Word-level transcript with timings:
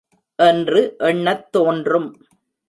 என்று 0.35 0.95
எண்ணத் 0.97 1.51
தோன்றும். 1.51 2.09